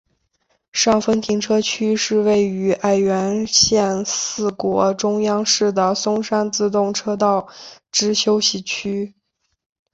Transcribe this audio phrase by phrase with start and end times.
[0.71, 7.47] 上分停车区是位于爱媛县四国中央市的松山自动车道
[7.91, 9.13] 之休息区。